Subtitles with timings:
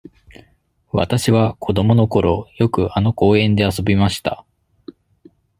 [0.93, 4.43] わたしは子どものころ、よくあの公園で遊びました。